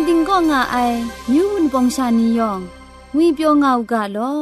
[0.06, 0.76] ติงก็ง่าไอ
[1.32, 2.60] มิวนปองชานียอง
[3.14, 4.34] งุยเปียวง่าวกะลอ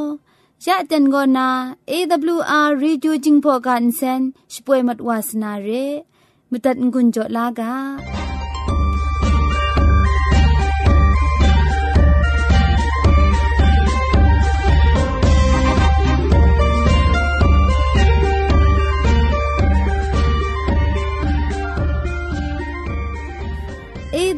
[0.67, 1.49] ยะเต็นก็นา
[1.91, 4.21] AWR Reducing Program เซน
[4.53, 5.69] ช่วยมัดวาสนาเร
[6.51, 8.18] มุตัดกุญจลากา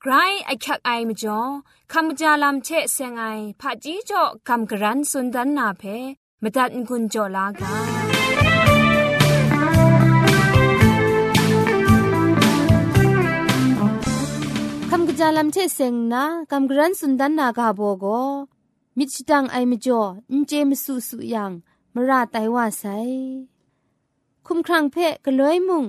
[0.00, 0.14] จาลำก็ไกร
[0.46, 1.40] ไอคักไอมจ่อ
[1.92, 3.24] คำกระจาลำเชะเซงไอ
[3.60, 5.82] ผาจีจ่อคำกระรันสุนดันนาเพ
[6.42, 7.72] มาตัดกุญจ่อลากา
[14.90, 18.06] คำกระจาลำเชเซงนะคำกรันสุนดันนากาโบโก
[18.98, 20.00] มิชตังไอมจ่อ
[20.30, 21.52] อินเจมสุสุยัง
[21.94, 22.84] มราไตว่าไซ
[24.46, 25.84] คุมครังเพะกะลอยมุง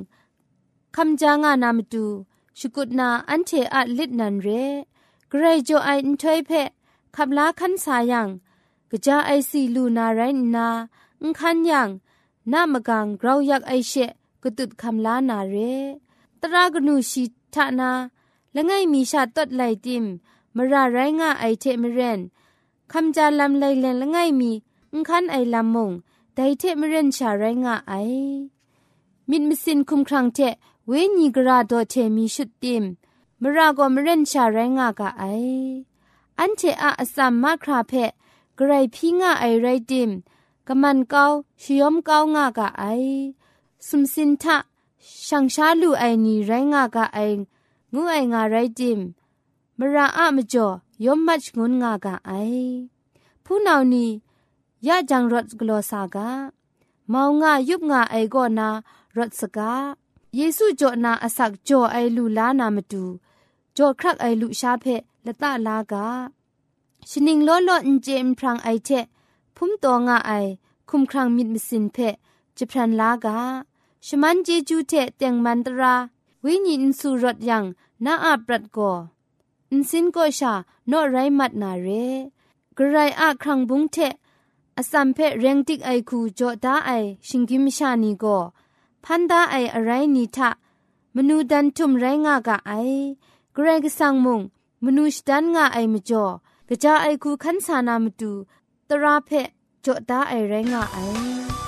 [0.96, 2.06] คำจางานามตู
[2.59, 4.47] ชุกุดนาอันเทอะลิดนันเร
[5.30, 6.70] เกรจไออินทอยเพะ
[7.16, 8.30] ขับลาคันสายัง
[8.92, 10.22] กะจาไอซีลูนาไร
[10.56, 10.68] นา
[11.22, 11.90] อุคันยัง
[12.53, 14.12] นามกังเราอยากไอเชะ
[14.44, 15.56] กะตุดคำลานาเร
[16.42, 17.92] ตรากนูชีทานา
[18.56, 20.06] ละไงมีชาตดไลติม
[20.56, 22.19] มระไรงาไอเทมเรน
[22.92, 24.52] คำจาลำไลเลนละไงมี
[24.94, 25.92] อุคันไอลำมง
[26.36, 27.94] ไดเทมเรนชาไรงาไอ
[29.30, 30.40] มิดมิสินคุมครังเท
[30.91, 32.83] เวนีกราโดเทมีชุดติม
[33.41, 35.23] มรากอมเรนชาแรงากะไอ
[36.39, 38.11] อันเทอะอสัมมาคราเพะ
[38.59, 40.09] กรพี่งาไอไรติม
[40.67, 41.25] กะมันเกา
[41.61, 42.83] ชิยอมเกางากะไอ
[43.88, 44.57] สุมสินทะ
[45.27, 47.19] ช่างชาลูไอนีไรงากะไอ
[47.94, 49.00] งูไองาไรติม
[49.77, 50.67] มราอะมจ่อ
[51.06, 52.31] ยอมมัชงุนงากะไอ
[53.44, 54.06] ผู้นานี
[54.88, 56.29] ยะจังรถกลอสากะ
[57.11, 58.69] มาวงายุบงาไอก็นา
[59.17, 59.74] รถสกา
[60.38, 63.04] เยซูจ่อนาอสักจ่อไอลูลานามาดู
[63.78, 64.86] จ่อครักไอลูชาเพ
[65.26, 66.08] ละตะลากา
[67.10, 68.90] ชนิงล้อล้ออินเจมพรังไอเท
[69.56, 70.31] พุ่มตองาไอ
[70.90, 71.98] คุมครังมิดมิสินเพ
[72.58, 73.38] จะพรันลากา
[74.06, 75.96] ชมันเจจูเทเตียงมันตรา
[76.46, 77.64] วิญญนสุรถยัง
[78.06, 78.92] นาอาปรัดกอ
[79.72, 80.54] อินสินก็ชา
[80.88, 81.88] โนไรมัดนาเร
[82.78, 83.98] กระไรอาครังบุงเท
[84.78, 86.92] อสัมเพเรงติกไอคูจอตาไอ
[87.28, 88.38] ชิงกิมชานีก็
[89.05, 90.50] พันดาไออะไรนิทะ
[91.17, 92.73] มนูดันทุมไรงากะไอ
[93.52, 94.41] เกรกสังมุง
[94.85, 96.25] มนูชดันงาไอมจ่อ
[96.69, 98.31] กะจาไอคูขันสานามตู
[98.88, 99.31] ตราเพ
[99.85, 101.68] จ่อตาไอไรงาไอ สุดร้ายพริ้ง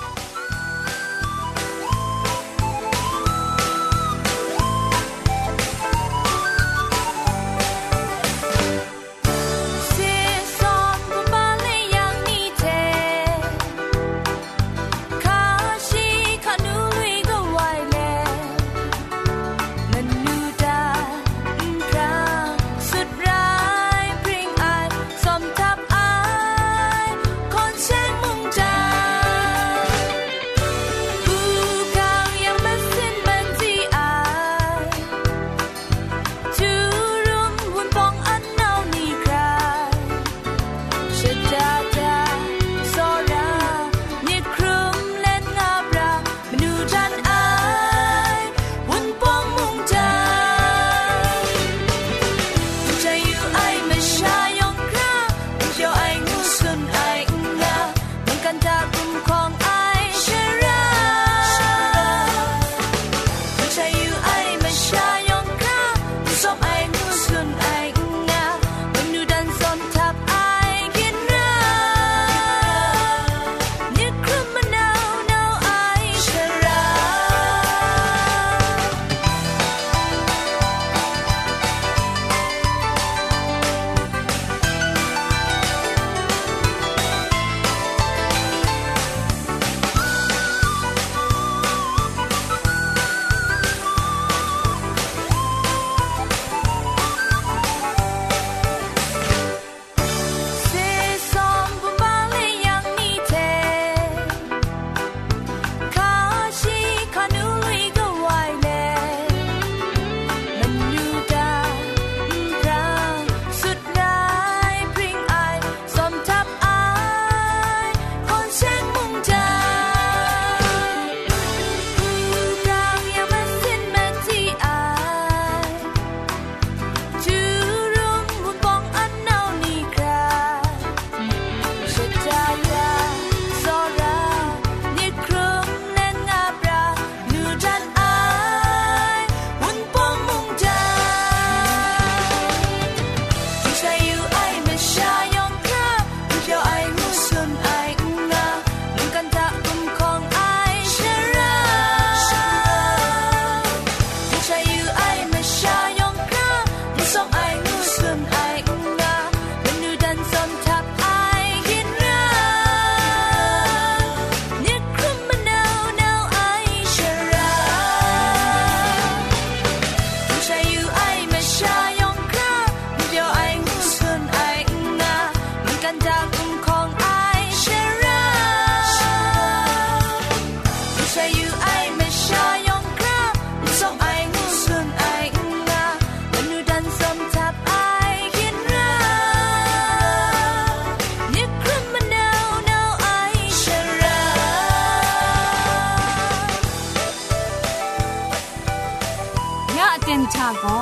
[200.65, 200.79] ก็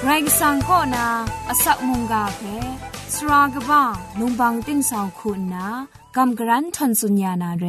[0.00, 0.10] ไกร
[0.40, 1.06] สังก็นา
[1.48, 2.40] อสักมุงกาเพ
[3.14, 3.84] สรากบ้า
[4.18, 5.68] ลุงบังติ้งสองคุณนา
[6.16, 7.66] กำกรันทนสุญญานาเร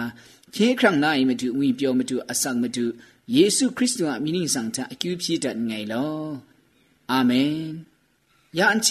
[0.53, 2.87] เคครั้งนาอิมดุวิเปียวมดุอสังมดุ
[3.33, 6.07] เยซูคริสต์อะมินิสังทะอคิวพีดัดไงลอ
[7.11, 7.31] อาเม
[7.71, 7.73] น
[8.57, 8.89] ยาอันเช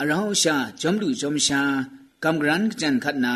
[0.00, 1.62] อราชาจอมลุจอมชา
[2.22, 3.34] กำกรันกะจันขัดนา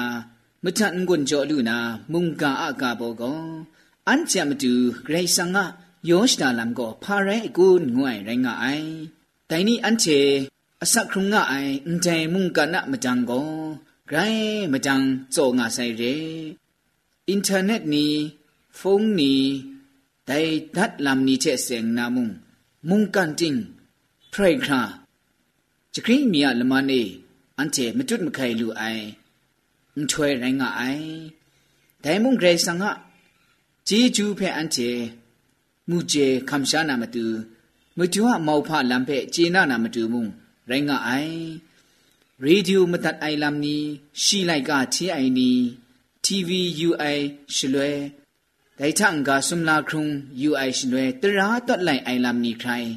[0.64, 1.78] มทันกุนจอลูนา
[2.12, 3.22] มุงกาอากาโบโก
[4.08, 5.64] อันจะมาดูเกรซังะ
[6.06, 8.64] โยชดาลัมโกพาเรกุนงวยไรงะไอ
[9.46, 10.53] แต่นี่อันเชอสักครุงงะไออุนใจ
[10.83, 13.47] အစခုံငါအိုင်အန်တိုင်မုန်ကနမတန်ကို
[14.09, 15.03] ဂရိုင်းမတန်
[15.35, 16.15] ဇောငါဆိုင်ရဲ
[17.29, 18.05] အင်တာနက်နီ
[18.79, 19.33] ဖုန်းနီ
[20.27, 22.33] ဒိုင်ဒတ်လမ်နီချက်စင်နာမုန်
[22.89, 23.61] မုန်ကန်တင်း
[24.33, 24.81] ဖရိုက်ခါ
[25.93, 27.01] ချခရင်မီယလမနေ
[27.57, 29.05] အန်တေမတုတ်မခိုင်လူအိုင်
[29.95, 31.07] အန်ထွဲရိုင်းငါအိုင်
[32.03, 32.91] ဒိုင်မုန်ဂရေဆန်ငါ
[33.87, 34.89] ဂျီဂျူဖဲအန်တေ
[35.89, 37.25] မူဂျေခမ်ရှာနာမတူ
[37.97, 40.31] မတူအမောက်ဖလမ်ဖဲဂျေနာနာမတူမုန်
[40.68, 41.34] ရိုင်းကအိုင်
[42.44, 43.76] ရေဒီယိုမတတ်အိုင်လမ်နီ
[44.22, 45.52] ရှီလိုက်ကချေအိုင်နီ
[46.24, 47.18] TVUI
[47.54, 47.92] ရှလွဲ
[48.78, 50.04] ဒိုင်ထန်ကဆုမလာခရုံ
[50.48, 52.88] UI ရှလွဲတရာတော့လိုက်အိုင်လမ်နီခိုင်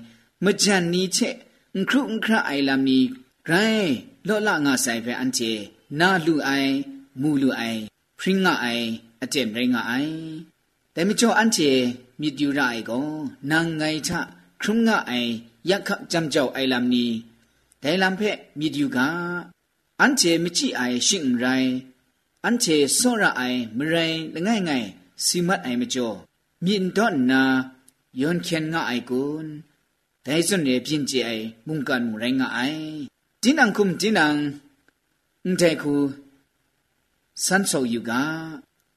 [0.43, 1.35] မကြန်နီချက်
[1.89, 2.99] ခရုခရအိုင်လမ်နီ
[3.47, 3.93] ဂရိုင်း
[4.27, 5.51] လော့လငါဆိုင်ဖဲအန်ချေ
[5.99, 6.73] နာလူအိုင်
[7.21, 7.81] မူလူအိုင်
[8.19, 8.87] ဖရင်ငါအိုင်
[9.21, 10.15] အတက်မရင်ငါအိုင်
[10.91, 11.59] แต่ไม่จออันเจ
[12.19, 12.99] มีดิวไรก็
[13.51, 14.21] นางไงทะ
[14.61, 15.13] ครุงงะไอ
[15.69, 17.09] ยักขับจำเจ้าไอลำนี้
[17.82, 18.98] ဒိုင်လံဖက်မြစ်ယူက
[20.00, 21.74] အန်ချေမကြည့်အိုင်ရှင့်ရိုင်း
[22.44, 24.86] အန်ချေစောရအိုင်မရိုင်းလငယ်ငယ်
[25.24, 26.16] စီမတ်အိုင်မကျော်
[26.64, 27.42] မြင့်တော့နာ
[28.20, 29.50] ယွန်ချန်ငါအိုင်ကွန်း
[30.24, 32.82] ဒိုင်စွန်ရဲ့ပြင်းကြိုင်မုန်ကန်မူရိုင်းငါအိုင်
[33.42, 34.26] တင်းနံခုမ်တင်းနံ
[35.44, 35.94] အန်တဲခု
[37.44, 38.12] စန်ဆောယူက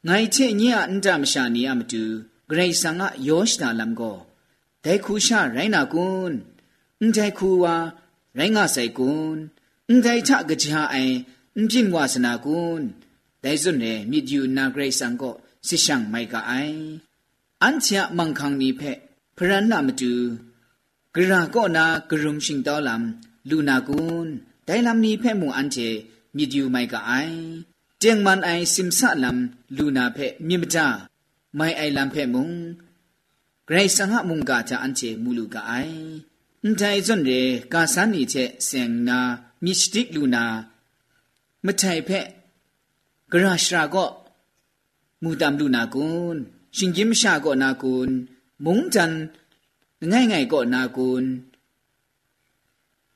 [0.07, 2.03] ငိုင်ချေညအန်တမရှာနေရမတူ
[2.49, 4.17] ဂရိတ်ဆန်ကယောရှနာလမ်ကို
[4.83, 6.37] ဒိုင်ခုရှာရိုင်းနာကွန်း
[6.99, 7.75] အန်တဲခုဝါ
[8.38, 9.40] ရိုင်းငါဆိုင်ကွန်း
[9.88, 11.14] အန်တဲ့ချကကြအိုင်
[11.56, 12.84] အန်ပြင်းဝါစနာကွန်း
[13.44, 15.34] ဒဲစွနဲ့မြစ်ယူနာဂရိဆန်ကို
[15.68, 16.80] စစ်ရှန်မိုက်ကအိုင်
[17.62, 18.98] အန်ချာမန်ခန်းနီဖက်
[19.36, 20.12] ဖရန်နာမတူ
[21.14, 23.04] ဂရာကောနာဂရုံရှင်တော်လမ်
[23.48, 24.30] လူနာကွန်း
[24.66, 25.88] ဒဲလမ်နီဖက်မူအန်ချေ
[26.36, 27.38] မြစ်ယူမိုက်ကအိုင်
[28.00, 30.86] เจียงมันไอซิมซะลำลูนาเพมิมจา
[31.56, 32.50] ไม่ไอลำเพมุง
[33.66, 35.72] ไกรสังหมุงกาจะอันเจมูลูกาไอ
[36.67, 37.41] န်တိုင်စွန်ရေ
[37.73, 39.19] ကာဆန်နီချက်ဆင်နာ
[39.63, 40.45] မစ်စတစ်လူနာ
[41.65, 42.27] မထိုင်ဖက်
[43.31, 44.09] ဂရရှရာကော
[45.21, 46.37] မူတမ်လူနာကွန်
[46.77, 48.11] ရှင်ဂျင်ရှာကောနာကွန်
[48.65, 49.13] မုံတန်
[50.11, 51.23] ငိုင်ငိုင်ကောနာကွန်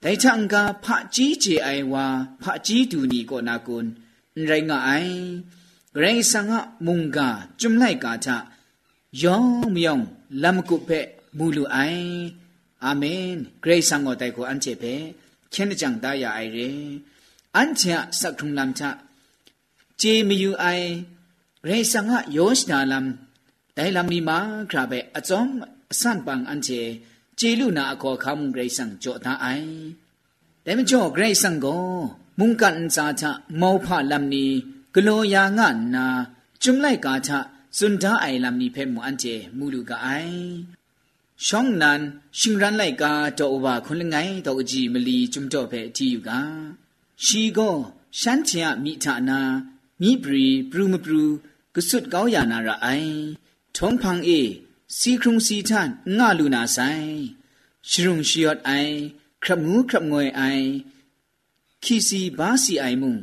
[0.03, 2.05] တိုင်ချန်ကဖာကြီးဂျေအိုင်ဝါ
[2.41, 3.85] ဖာကြီးဒူနီကောနာကွန်
[4.49, 5.15] ရိုင်းငါအိုင်
[5.99, 7.17] ရိုင်းဆန်ငါမုံက
[7.61, 8.29] จุမ်လိုက်ကာချ
[9.21, 10.03] ယောင်မြောင်
[10.41, 12.44] လမ်ကုဖက်မူလူအိုင်
[12.85, 13.27] အာမင်
[13.63, 14.93] ဂရိဆန်ကိုတိုက်ကိုအန်ချေဖဲ
[15.53, 16.69] ချင်းကြံတာရအိုင်ရေ
[17.55, 18.83] အန်ချာစက်ထုံလမ်ချ
[20.01, 20.87] ဂျေမယူအိုင်
[21.63, 23.07] ဂရိဆန်ငါယောရှနာလမ်
[23.77, 24.37] ဒိုင်လမ်မီမာ
[24.69, 25.41] ခရာဘဲအစုံ
[25.91, 26.81] အဆန်ပန်အန်ချေ
[27.39, 29.69] ဂျေလူနာအခေါ်ခမ်ဂရိဆန်ကြောတာအိုင်
[30.65, 30.79] ဒါမ
[41.43, 42.01] ช่องนั้น
[42.39, 44.15] ชิงรันไลกาจอว่าคนละไง
[44.45, 46.41] ตอจีมลีจุมจ่อเพที่อยู่กา
[47.23, 47.71] ชีก็
[48.19, 49.39] ฉันเชียมีฐานา
[50.01, 51.23] มีปรีปรูมปรู
[51.75, 52.87] กสุดเกาอย่านาระไอ
[53.75, 54.29] ทองพังเอ
[54.97, 56.79] สีครุงสีท่านง่าลูนาไซ
[57.89, 58.71] ชรุงชิยอดไอ
[59.43, 60.41] ครับงูครับงวยไอ
[61.83, 63.15] ขีสีบาสีไอมุง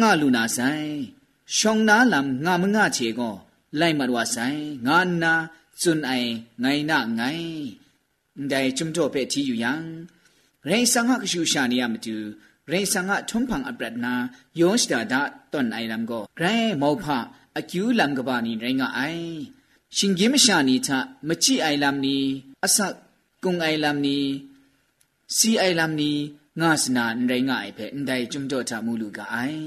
[0.00, 0.58] ง่าลูนาไซ
[1.56, 3.30] ช่องนาลำง่ามง่าเชก็
[3.76, 4.36] ไล่มาดว่าไซ
[4.86, 5.34] งานนา
[5.82, 6.30] စွန်အိုင်
[6.62, 7.50] ငိုင်နာငိုင်
[8.52, 9.72] ဒိုင်ချုံတော့ပဲတီယူယံ
[10.68, 12.16] ရေဆန်ငါကရှူရှာနေရမတူ
[12.70, 14.14] ရေဆန်ငါထုံဖန်အပရဒနာ
[14.60, 15.14] ယောစတာဒ
[15.52, 17.04] တွန်အိုင်ရမ်ကိုဂရဲမောဖ
[17.58, 19.30] အကျူလမ်ကဘာနီရိုင်းကအိုင်
[19.96, 20.90] ရှင်ဂိမရှာနီချ
[21.28, 22.18] မချိအိုင်လမ်နီ
[22.64, 22.94] အဆတ်
[23.44, 24.18] ကုံအိုင်လမ်နီ
[25.36, 26.12] စီအိုင်လမ်နီ
[26.60, 29.64] ငါစနာရိုင်းကအိုင်ပဲဒိုင်ချုံတော့ချမူလူကအိုင်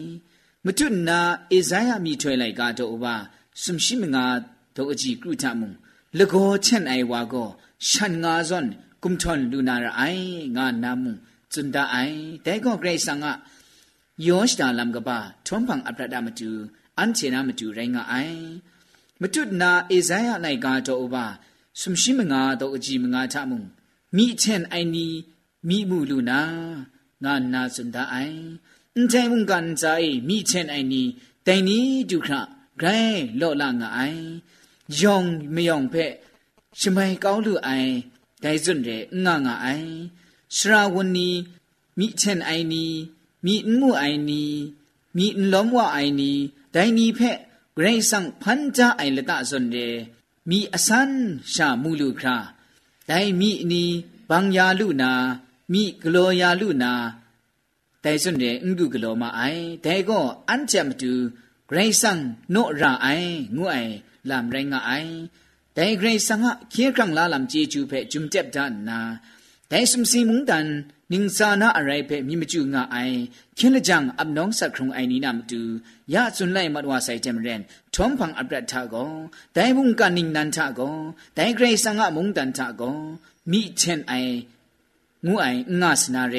[0.65, 1.19] မတုနာ
[1.55, 3.15] ဧဇိုင်းယမိထွဲလိုက်ကတော့ဘာ
[3.62, 4.25] စွမ်ရှိမငါ
[4.75, 5.69] တို့အကြည့်ကုထမှု
[6.18, 7.48] လကောချက်အိုင်ဝါကို
[7.88, 8.66] ရှန်ငါဇွန်
[9.02, 10.02] กุมทอนลูนาระไอ
[10.56, 11.12] งานามุ
[11.52, 11.96] จุนดาไอ
[12.42, 13.34] แต่ก็เกรซังอะ
[14.26, 16.50] ยอชดาลัมกบะทอมพังอัปรดามตู
[16.98, 18.14] อันเชนามตูไรงาไอ
[19.20, 21.26] มตุนาเอซายะไลกาโตอบา
[21.80, 23.58] สุมชิมงาโตอจีมงาทะมุ
[24.16, 25.06] มีเช่นไอนี
[25.68, 26.40] มีมูลูนา
[27.25, 28.16] งานาสุนดาไอ
[28.94, 31.02] အန်တိုင်မုန်ကန်ဇိုင်မိချင်အိုင်နီ
[31.46, 31.78] တိုင်နီ
[32.10, 32.32] ဒုခရ
[32.80, 34.22] ဂိုင်လော့လာငါအိုင်
[34.99, 36.13] ယောင်မယောင်ဖက်
[36.79, 37.91] ရှမိုင်ကောင်းလူအိုင်
[38.43, 39.89] ဒိုင်စွန်ရဲငါငါအိုင်
[40.55, 41.29] ရှရာဝနီ
[41.97, 42.85] မိချင်အိုင်နီ
[43.45, 44.43] မိမှုအိုင်နီ
[45.17, 46.31] မိလုံးဝအိုင်နီ
[46.73, 47.37] ဒိုင်နီဖက်
[47.77, 49.87] ဂရိတ်ဆန်ဖန်ကြအိုင်လတစွန်ရဲ
[50.49, 51.11] မိအစန်
[51.53, 52.37] ရှာမူလူခရာ
[53.09, 53.83] ဒိုင်မိနီ
[54.29, 55.11] ဘန်ယာလူနာ
[55.71, 56.29] မိဂလော
[64.22, 69.00] ယာလူနာแต่ส่วนเรื่องกูกลัวมาไอแต่ก็อันจะมาดูเกรซังโนราไองูไอลำแรงไอแต่เกรซังอะเคียครั้งลาลำจีจูเพจุมเจ็บดันนา
[69.68, 70.66] แต่สมสีมุงดัน
[71.12, 72.96] นิงซานาอะไรเพมีมจูงาไอ
[73.56, 75.60] เคียนละจังอับน้องสักครุงไอนี้นำดู
[76.14, 77.60] ยาสุนไลมัดว่าใส่เจมเรน
[77.94, 78.94] ทอมพังอับรัดทาโก
[79.54, 80.80] แต่มุงกันนิงนันทาโก
[81.34, 82.82] แต่เกรซังอะมุงดันทาโก
[83.50, 84.14] มีเช่นไอ
[85.26, 85.46] งูไอ
[85.80, 86.37] งาสนาเร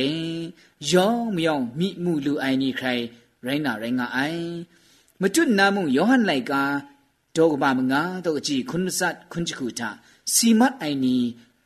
[0.91, 3.03] ယောမြောင်မိမှုလူအိုင်နီခိုင်
[3.45, 4.43] ရိုင်းနာရိုင်းငါအိုင်
[5.21, 6.63] မတွနာမှုယောဟန်လိုက်ကာ
[7.36, 9.88] တောကဘာမငါတော့အကြည့်ခွန်းစတ်ခွန်းချခုတာ
[10.34, 11.16] စီမတ်အိုင်နီ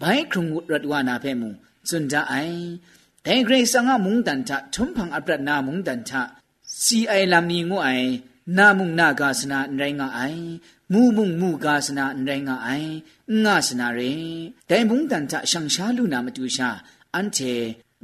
[0.00, 1.52] ဘိုင်ခုံရတ်ဝါနာဖဲမုံ
[1.88, 2.60] စွန်ဒအိုင်
[3.26, 6.20] ဒိုင်ဂရိတ်ဆာငါမုန်တန်တာထုံဖန်အပရနာမုန်တန်တာ
[6.82, 8.08] စီအိုင်လာမီငိုအိုင်
[8.58, 10.44] နာမုန်နာကာစနာနိုင်ငါအိုင်
[10.92, 12.92] မူမုန်မူကာစနာနိုင်ငါအိုင်
[13.44, 14.32] ငါစနာရင်
[14.68, 16.68] ဒိုင်မုန်တန်တာရှန်ရှာလူနာမတူရှာ
[17.14, 17.54] အန်တေ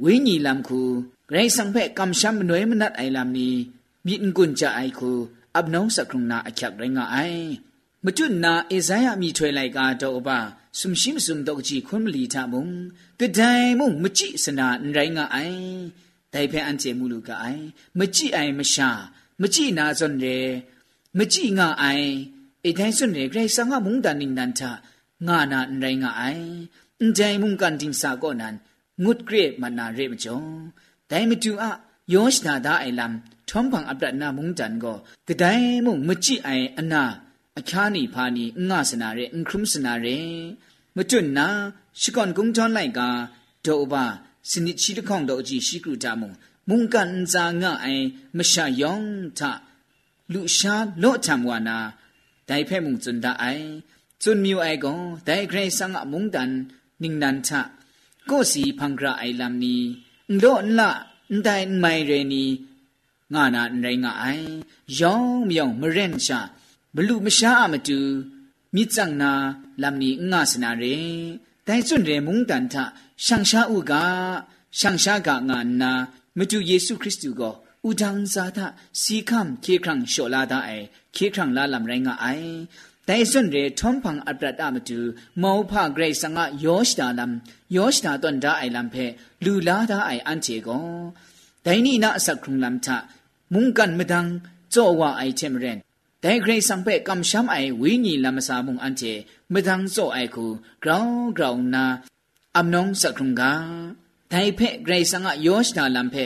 [0.03, 0.79] ဝိညီလမ်ခု
[1.29, 3.49] ဂရိတ်ဆံဖဲကမ်ရှမ်နွေမနတ်အိုင်လာမီ
[4.05, 5.11] မြင့်ကွန်ကြအိုင်ခု
[5.54, 7.16] อคูอับน้องสักครุงนาอคักไรงาไอ
[8.04, 10.38] มจุนนาเอซายามีถวยไลกาโตอบา
[10.78, 12.68] สุมชิมสุมดอกจีคุมลีทามุง
[13.20, 13.40] กระได
[13.78, 15.38] มุงมจิสนาไรงาไอ
[16.30, 17.44] แต่เพออันเจมูลูกาไอ
[17.98, 18.90] มจิไอมชา
[19.40, 20.26] มจินาซอนเร
[21.18, 21.84] มจิงาไอ
[22.60, 24.70] ไอไดซอนเรไกรสังงมุงดานิงนันทา
[25.26, 26.22] งานาไรงาไอ
[27.00, 28.56] အန်တိုင်မုန်ကန်တင်စာကောနန်
[29.04, 30.48] ငုတ်ဂရေမနာရေမကျော်
[31.10, 31.64] ဒိုင်မတူအ
[32.13, 33.13] ယောရှနာဒါအိုင်လမ်
[33.49, 34.97] ထုံပံအပဒနာမုန်တန်ကို
[35.27, 37.03] ဂဒိုင်မုံမကြည့်အိုင်အနာ
[37.59, 40.17] အခါနီဖာနီငါစနာရဲအင်ခရုမစနာရဲ
[40.95, 41.47] မတွတ်နာ
[41.99, 43.01] ရှီကွန်ကုံချွန်လိုက်က
[43.65, 44.05] ဒေါဘာ
[44.49, 46.31] စနိချီတခေါန်တော့အကြည့်ရှိကရတာမုံ
[46.69, 48.05] မုန်ကန်ဇာငါအိုင်
[48.37, 49.07] မရှာယောင်
[49.39, 49.41] ထ
[50.33, 51.77] လူရှာလော့ချံဝါနာ
[52.49, 53.67] ဒိုင်ဖဲမုံဇွန်ဒါအိုင်
[54.21, 56.51] ဇွန်မြူအိုင်ကောဒိုင်ဂရိဆန်ငါမုန်တန်
[57.01, 57.51] နင်းနန်ချ
[58.29, 59.75] ကိုစီဖန်ဂရာအိုင်လမ်နီ
[60.43, 60.89] ဒေါန်လာ
[61.45, 62.45] တိုင်မိုင်ရနီ
[63.33, 64.47] ငါနာနိုင်ငါအိုင်
[64.99, 66.39] ယောင်မြောင်မရင်ရှာ
[66.95, 67.99] ဘလူမရှာအမတူ
[68.75, 69.31] မြစ်ချန်နာ
[69.81, 70.97] လမ်နီငါစနာရေ
[71.67, 72.75] တိုင်စွန်ရေမုန်တန်ထ
[73.25, 73.93] ရှန်ရှာဥက
[74.79, 75.91] ရှန်ရှာကငါနာ
[76.37, 77.53] မတူယေရှုခရစ်သူကို
[77.87, 78.59] ဥဒန်းစာသ
[79.01, 82.53] စီကမ်ခေခရံရှောလာဒအိုင်ခေခရံလာလမ်ရိုင်းငါအိုင်
[83.07, 84.99] တိုင်စွန်ရေထုံဖန်အပရဒမတူ
[85.41, 87.33] မောဖဂရိတ်စငါယောရှတာလမ်
[87.75, 89.05] ယောရှတာတွန်ဒါအိုင်လမ်ဖဲ
[89.43, 90.85] လူလာဒါအိုင်အန်ချေကော
[91.65, 92.87] ဒိုင်နီနာအစခုံလမ်ထ
[93.53, 94.31] မုန်ကန်မဒန်း
[94.73, 95.79] ဇောဝအိုင်ချေမရန်
[96.23, 99.13] ဒိုင်ဂရိတ်စံဖဲကမ်ရှမ်အိုင်ဝီညီလမ်ဆာမုန်အန်ချေ
[99.53, 100.45] မဒန်းဇောအိုင်ခု
[100.83, 101.85] ဂရောင်းဂရောင်းနာ
[102.57, 103.43] အမနုံစခုံက
[104.31, 106.23] ဒိုင်ဖဲဂရိတ်စငါယောရှတာလမ်ဖဲ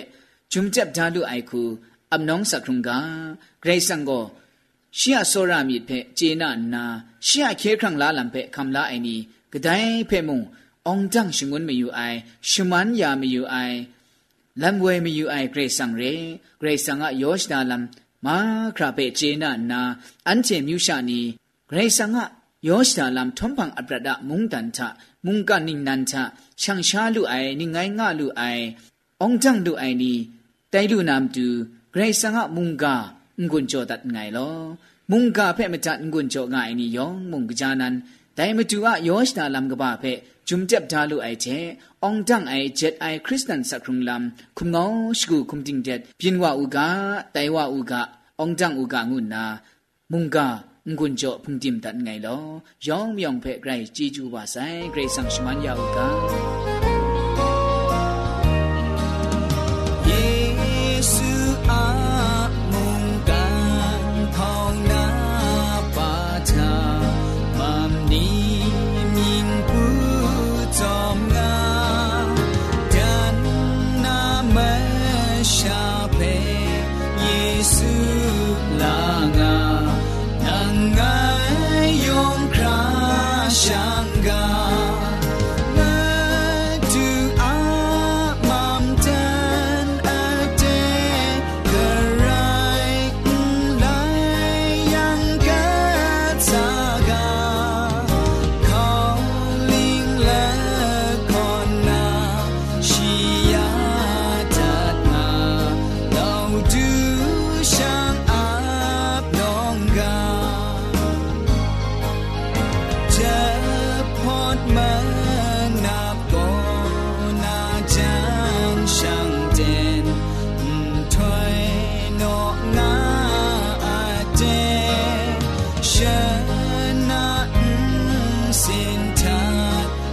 [0.52, 1.62] ဂျုံချက်ဒါလူအိုင်ခု
[2.14, 2.90] အမနုံစခုံက
[3.64, 4.24] ဂရိတ်စံကို
[4.98, 6.84] ရှီယဆောရမီဖက်ဂျေနာနာ
[7.28, 9.16] ရှီယခေခန့်လာလံဖက်ခမ်လာအိုင်နီ
[9.52, 10.40] ဂဒိုင်ဖက်မုံ
[10.86, 12.18] အောင်တန့်ရှင်ငွန်းမယူအိုင်
[12.50, 13.78] ရှမန်ယာမယူအိုင်
[14.62, 16.14] လမ်ဝဲမယူအိုင်ဂရေဆန်ရေ
[16.60, 17.84] ဂရေဆန်ကယောရှနာလမ်
[18.26, 18.38] မာ
[18.76, 19.82] ခရာဖက်ဂျေနာနာ
[20.28, 21.20] အန်ချေမြူရှာနီ
[21.70, 22.18] ဂရေဆန်က
[22.68, 24.80] ယောရှနာလမ်ထုံဖန်အပရဒမုန်တန်ချ
[25.26, 26.14] မုန်ကနင်းနန်ချ
[26.62, 28.64] ရှန်ရှာလူအိုင်နိငိုင်းငါလူအိုင်
[29.22, 30.14] အောင်တန့်လူအိုင်နီ
[30.74, 31.48] တိုင်လူနမ်တူ
[31.94, 33.06] ဂရေဆန်ကမုန်ကား
[33.39, 34.51] งไงงะลูไอองจังลูไอนีไตลูนามตู เกรซังะมุงกางุนโจตัดไงลอ
[35.11, 37.95] มุงกาเพ่มาจัดงุนโจง่ายนี่ยองมุงกจานัน
[38.35, 40.13] แต่มาจูอะยอชนาลำกบ้าเพ่
[40.49, 41.47] จุมเจ็บดาลูไอเจ
[42.03, 44.85] องจังไอเจ็ดไอคริสตันสักครุงลำคุมงอ
[45.19, 46.89] สกูคุมจิงเจ็ดเพียนว่าอุกา
[47.33, 48.03] ไตว่าอุกา
[48.41, 49.45] องจังอุกางุนนา
[50.13, 50.47] มุงกา
[50.99, 52.39] งุนโจพุงจิมตัดไงลอ
[52.87, 54.57] ยองมยองเพ่ไกรจีจูบาไซ
[54.91, 56.58] ไกรสังชมันยาอุกา
[77.76, 77.94] สุ
[78.82, 79.02] ลา
[79.38, 79.60] งา
[80.46, 81.02] นังไง
[82.08, 82.82] ยอมครา
[83.64, 83.68] ช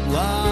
[0.08, 0.45] Love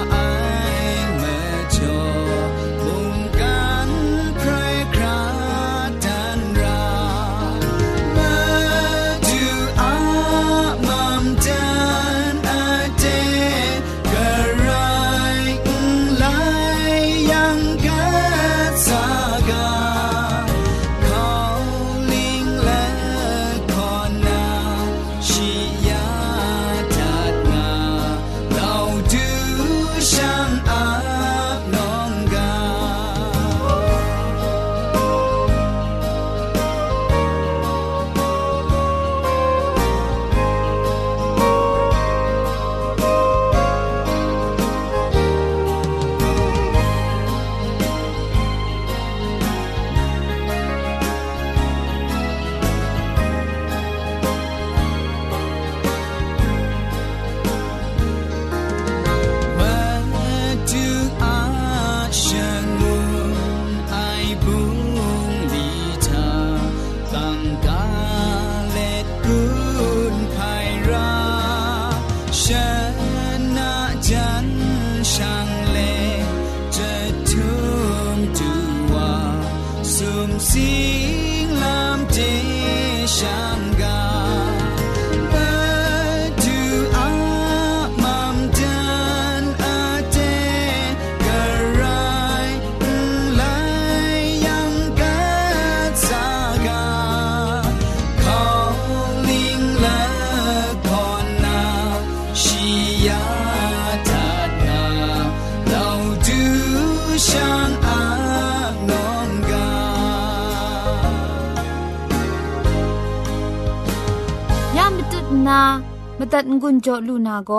[116.20, 117.52] มาตัดงุนโจลูนาโก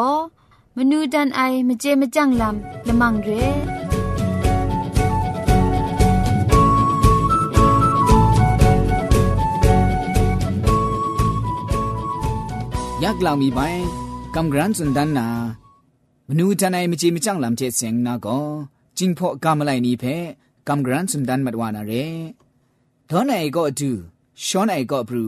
[0.77, 3.29] มนูดันไอมเจมจังลำละมังเร
[13.03, 13.61] ยักลามีไป
[14.35, 15.27] กำกรันสุนดันนา
[16.29, 18.27] มนูจันไอมเจมจังลำเจเสียงนาโก
[18.99, 20.05] จิงพอกำไลนี้เพ
[20.69, 21.93] กำกรันสุนดันมัดวานาเร
[23.11, 23.91] ดอนไอก็ดู
[24.47, 25.27] ชอนไอก็บรู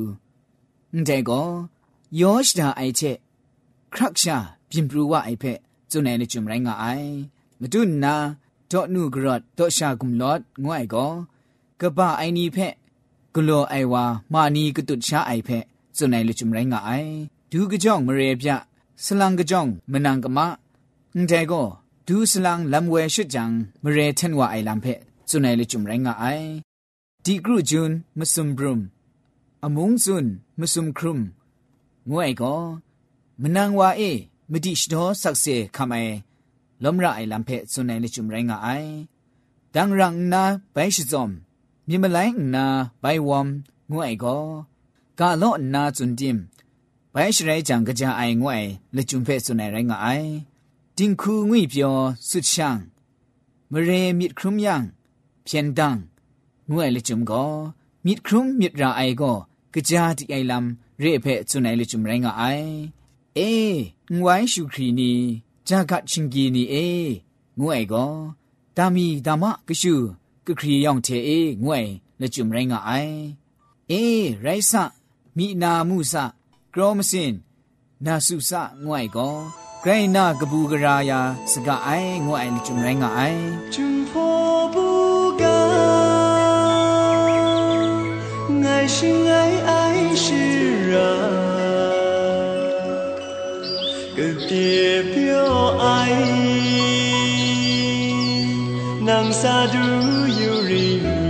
[0.94, 1.42] นเดก็
[2.21, 3.17] ယောရှဒါအိုက်ချက်
[3.93, 4.37] ခရက်ရှာ
[4.69, 5.59] ပြင်ပရူဝအိုက်ဖက်
[5.91, 7.11] ဇုန်နယ်ချုံရိုင်းငါအိုင်
[7.61, 8.15] မတုနာ
[8.71, 11.11] ဒေါနုဂရတ်ဒေါရှာကုမ်လော့ငွိုင်ကော
[11.81, 12.73] ကပအိုင်နီဖက်
[13.33, 15.63] ဂလောအိုင်ဝါမာနီကတုရှာအိုက်ဖက်
[15.97, 17.11] ဇုန်နယ်ချုံရိုင်းငါအိုင်
[17.51, 18.49] ဒူးကကြောင်မရေပြ
[19.05, 20.39] စလန်ကကြောင်မနန်ကမ
[21.13, 21.67] အန်တဲကို
[22.07, 23.51] ဒူးစလန်လမ်ဝဲရှစ်ဂျန်
[23.83, 26.47] မရေထန်ဝအိုင်လမ်ဖက်ဇုန်နယ်ချုံရိုင်းငါအိုင်
[27.25, 28.83] ဒီဂရုဂျွန်းမစုံဘရုမ်
[29.65, 31.23] အမုံဇွန်းမစုံခရုမ်
[32.10, 32.62] ငွေကော
[33.42, 34.12] မနန်ဝါအေ
[34.50, 36.02] မတိရှတော်ဆက်စေခမဲ
[36.82, 38.90] လမရအိုင်လမ်ဖဲစွန်နယ်လချုံရိုင်းငါအိုင်
[39.74, 40.42] ဒန်ရန်နာ
[40.74, 41.24] ဘိုင်ရှိဇုံ
[41.88, 42.64] မြမလိုင်းနာ
[43.02, 43.48] ဘိုင်ဝမ်
[43.92, 44.44] ငွေကော
[45.18, 46.38] ကာလော့နာဇွန်တင်
[47.14, 48.58] ဘိုင်ရှရဲကြံကကြအိုင်ငွေ
[48.96, 50.28] လချုံဖဲစွန်နယ်ရိုင်းငါအိုင်
[50.96, 51.96] တင်ခုငွေပြော
[52.28, 52.78] ဆွချန်
[53.72, 54.74] မရေမြစ်ခရုံယံ
[55.46, 55.98] ဖြန်ဒန်
[56.70, 57.50] ငွေလချုံကော
[58.04, 59.32] မ มิดครุมมิดราไอก็
[59.74, 62.71] กะจาติไอลำ ရေဖဲကျွနိုင်လေကျွမရိုင်းကအိုင်
[63.37, 63.77] အေး
[64.17, 65.11] ငွိုင်းရှုခရီနီ
[65.67, 67.11] ဂျာကချင်းကီနီအေး
[67.59, 68.13] ငွေကော
[68.77, 69.95] ဒါမီဒါမကရှု
[70.45, 71.79] ကခရီယောင်တဲ့အေးငွေ
[72.19, 73.17] လေကျွမရိုင်းကအိုင်
[73.91, 74.73] အေးရိုက်ဆ
[75.37, 76.13] မိနာမှုဆ
[76.73, 77.31] ကရောမစင်
[78.05, 78.51] နာစုဆ
[78.85, 79.35] ငွေကော
[79.83, 81.19] ဂရိုင်းနာကပူကရာယာ
[81.51, 83.41] စကအိုင်ငွေအိုင်လေကျွမရိုင်းကအိုင်
[83.73, 84.26] ကျွမ်ဖော
[88.87, 90.33] 心爱爱是
[90.95, 90.99] 啊
[94.15, 96.37] 个代表爱。
[99.07, 99.77] 能啥都
[100.27, 101.26] 有人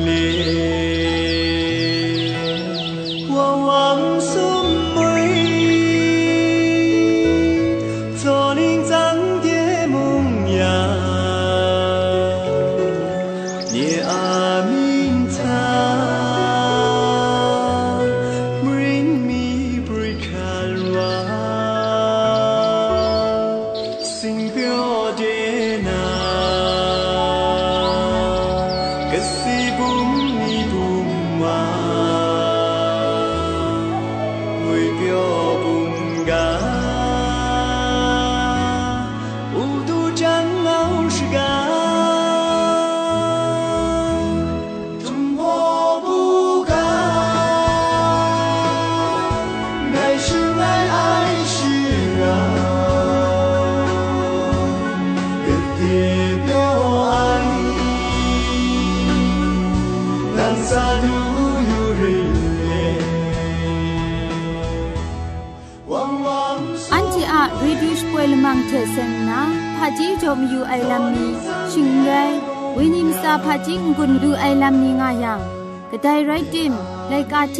[75.97, 76.73] กระไดไรติม
[77.09, 77.59] ไลกาเท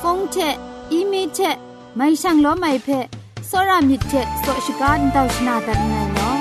[0.00, 0.36] ฟงเท
[0.92, 1.38] อีเมเท
[1.96, 3.06] ไม่ช่างล้อไม่เพะ
[3.50, 4.12] สรามิเท
[4.44, 6.36] สวชการดาวชนาตัดไงเนาะ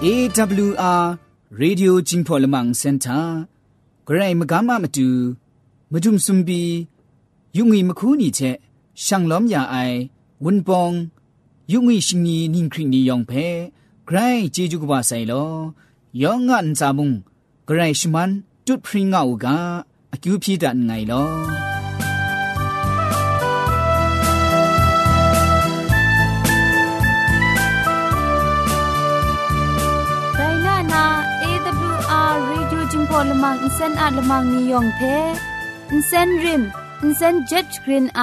[0.00, 0.06] เอ
[0.68, 1.10] วอาร์
[1.56, 3.40] เรดิโอจิงพอลมังเซ็นเตอร์
[4.06, 5.08] ไกรมกามามาดู
[5.92, 6.62] มาดุมซุมบี
[7.56, 8.40] ยุงอีมคูนี่เท
[9.04, 9.76] ช่างล้อมยาไอ
[10.44, 10.92] วุนปอง
[11.72, 13.32] ยุงอีชิงนีนิ่งคริงนียองเพ
[14.06, 14.18] ใคร
[14.54, 15.32] จีจุกบาไซโล
[16.22, 17.10] ยองงันซาบุง
[17.66, 18.30] ใครชมัน
[18.66, 19.56] จุดพริ้งเอากา
[20.10, 21.24] อคิวพีดันไงลอ
[33.10, 35.00] พอลมังอินเซนอาลมังนิยองเพ
[35.90, 36.62] อินเซนริม
[37.02, 38.22] อินเซนเจ็ดกรีนไอ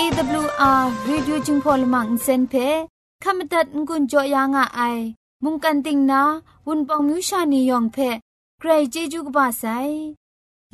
[0.00, 2.54] AWR Radio จึงพอลมังเซนเพ
[3.22, 4.98] ขมตัดงุนจอยางอ้าย
[5.44, 6.22] มุงกันติงนา
[6.66, 7.96] วุนปองมิวชานียองเพ
[8.58, 9.64] ใครเจจูกบาไซ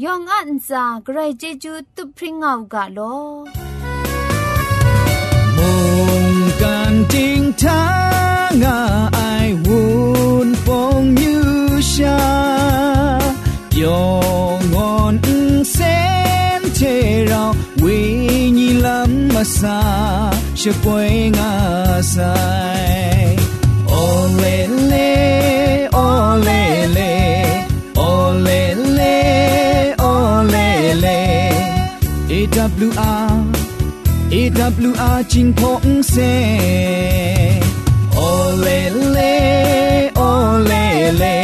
[0.05, 2.99] ยองอันซาใครเจจูตุพริ้งเอากาโล
[5.57, 5.71] มุ
[6.25, 6.27] ง
[6.61, 7.83] กันติงทา
[8.63, 9.24] งอ้า
[19.35, 19.83] mà sa
[20.57, 23.37] sẽ quay ngã sai
[23.87, 27.13] O le le O le le
[27.95, 31.51] O le le O le le
[32.29, 32.91] lê W lê lê W
[34.31, 36.51] EWR chính phong xe.
[38.17, 41.44] O le le O le le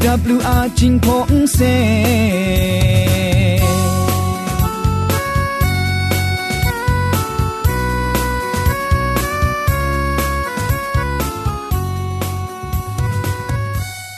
[0.00, 2.99] AWR 金鹏城。